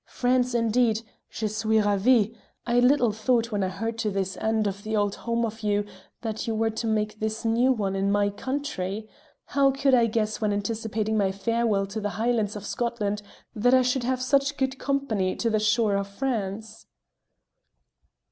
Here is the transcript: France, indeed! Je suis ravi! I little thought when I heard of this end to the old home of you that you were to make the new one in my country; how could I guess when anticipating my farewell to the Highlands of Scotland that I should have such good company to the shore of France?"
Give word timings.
France, 0.07 0.55
indeed! 0.55 1.03
Je 1.29 1.45
suis 1.47 1.79
ravi! 1.79 2.35
I 2.65 2.79
little 2.79 3.11
thought 3.11 3.51
when 3.51 3.63
I 3.63 3.67
heard 3.67 4.03
of 4.07 4.15
this 4.15 4.35
end 4.37 4.63
to 4.63 4.71
the 4.71 4.95
old 4.95 5.13
home 5.13 5.45
of 5.45 5.59
you 5.61 5.85
that 6.21 6.47
you 6.47 6.55
were 6.55 6.71
to 6.71 6.87
make 6.87 7.19
the 7.19 7.41
new 7.47 7.71
one 7.71 7.95
in 7.95 8.11
my 8.11 8.31
country; 8.31 9.07
how 9.45 9.69
could 9.69 9.93
I 9.93 10.07
guess 10.07 10.41
when 10.41 10.53
anticipating 10.53 11.19
my 11.19 11.31
farewell 11.31 11.85
to 11.85 12.01
the 12.01 12.09
Highlands 12.17 12.55
of 12.55 12.65
Scotland 12.65 13.21
that 13.55 13.75
I 13.75 13.83
should 13.83 14.03
have 14.03 14.23
such 14.23 14.57
good 14.57 14.79
company 14.79 15.35
to 15.35 15.51
the 15.51 15.59
shore 15.59 15.95
of 15.97 16.07
France?" 16.07 16.87